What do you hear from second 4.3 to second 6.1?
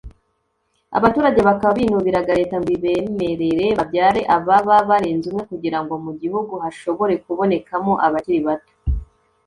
ababa barenze umwe kugira ngo